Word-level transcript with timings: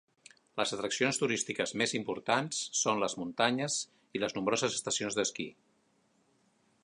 Les 0.59 0.71
atraccions 0.77 1.19
turístiques 1.23 1.73
més 1.81 1.93
importants 1.99 2.63
són 2.79 3.03
les 3.05 3.15
muntanyes 3.23 3.77
i 4.19 4.23
les 4.25 4.37
nombroses 4.39 4.79
estacions 4.81 5.19
d'esquí. 5.19 5.49